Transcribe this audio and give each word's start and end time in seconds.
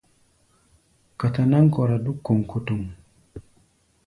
Gata-náŋ 1.19 1.65
kɔra 1.73 1.97
dúk 2.05 2.17
kɔŋkɔtɔŋ. 2.25 2.81